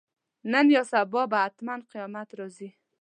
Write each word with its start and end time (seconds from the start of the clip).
نن 0.51 0.65
یا 0.75 0.81
سبا 0.91 1.21
به 1.31 1.37
حتماً 1.45 1.75
قیامت 1.91 2.29
راځي. 2.39 2.69